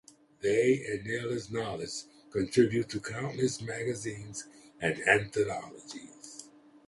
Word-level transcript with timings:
They 0.39 0.83
and 0.87 1.03
Naylor's 1.05 1.51
knowledge 1.51 2.05
contribute 2.31 2.89
to 2.89 2.99
countless 2.99 3.61
magazines 3.61 4.47
and 4.79 4.99
anthologies. 5.07 6.49